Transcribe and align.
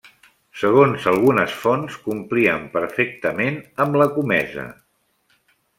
Segons 0.61 1.03
algunes 1.11 1.53
fonts, 1.65 1.99
complien 2.07 2.65
perfectament 2.79 3.63
amb 3.87 4.03
la 4.03 4.13
comesa. 4.19 4.71